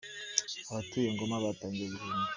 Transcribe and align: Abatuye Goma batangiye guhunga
Abatuye 0.69 1.09
Goma 1.17 1.43
batangiye 1.45 1.87
guhunga 1.95 2.29